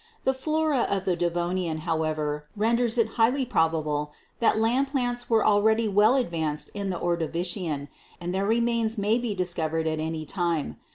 The 0.23 0.33
flora 0.33 0.79
of 0.89 1.05
the 1.05 1.15
Devonian, 1.15 1.81
however, 1.85 2.47
renders 2.55 2.97
it 2.97 3.07
highly 3.21 3.45
probable 3.45 4.13
that 4.39 4.57
land 4.57 4.87
plants 4.87 5.29
were 5.29 5.45
already 5.45 5.87
well 5.87 6.15
advanced 6.15 6.71
in 6.73 6.89
the 6.89 6.97
Ordo 6.97 7.27
vician, 7.27 7.87
and 8.19 8.33
their 8.33 8.47
remains 8.47 8.97
may 8.97 9.19
be 9.19 9.35
discovered 9.35 9.85
at 9.85 9.99
any 9.99 10.25
time. 10.25 10.77